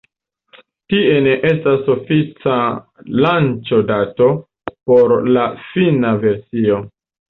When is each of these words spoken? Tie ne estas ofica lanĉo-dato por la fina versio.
Tie 0.93 1.17
ne 1.27 1.35
estas 1.49 1.91
ofica 1.97 2.57
lanĉo-dato 3.21 4.33
por 4.93 5.19
la 5.39 5.49
fina 5.71 6.21
versio. 6.29 6.87